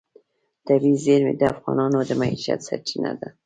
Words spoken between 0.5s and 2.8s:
طبیعي زیرمې د افغانانو د معیشت